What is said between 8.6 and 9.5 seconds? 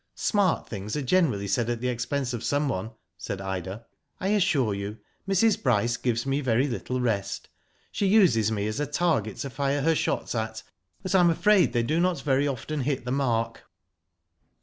as a target